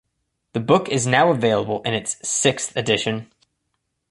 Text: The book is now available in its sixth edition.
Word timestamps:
The 0.53 0.59
book 0.59 0.89
is 0.89 1.05
now 1.05 1.29
available 1.29 1.83
in 1.83 1.93
its 1.93 2.17
sixth 2.27 2.75
edition. 2.75 3.31